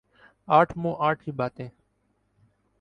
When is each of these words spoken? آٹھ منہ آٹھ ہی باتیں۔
آٹھ 0.47 0.73
منہ 0.77 0.95
آٹھ 0.99 1.23
ہی 1.27 1.31
باتیں۔ 1.31 1.67